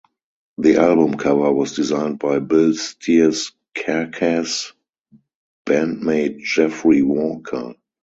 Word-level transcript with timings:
The 0.57 0.77
album 0.77 1.13
cover 1.15 1.53
was 1.53 1.75
designed 1.75 2.17
by 2.17 2.39
Bill 2.39 2.73
Steer's 2.73 3.51
Carcass 3.75 4.73
bandmate 5.67 6.39
Jeffrey 6.43 7.03
Walker. 7.03 7.75